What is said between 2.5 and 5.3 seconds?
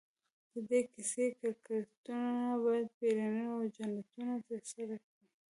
باید پیریان او جنونه ترسره کړي.